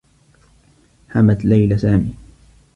حمت 1.09 1.45
ليلى 1.45 1.77
سامي. 1.77 2.13